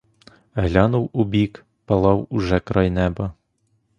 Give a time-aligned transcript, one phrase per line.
[0.55, 3.33] Глянув убік— палав уже край неба.